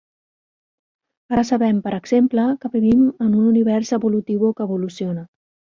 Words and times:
Ara 1.35 1.43
sabem, 1.51 1.83
per 1.89 1.93
exemple, 1.99 2.47
que 2.65 2.73
vivim 2.79 3.07
en 3.27 3.31
un 3.31 3.45
univers 3.55 3.97
evolutiu 4.01 4.51
o 4.53 4.55
que 4.59 4.71
evoluciona. 4.71 5.29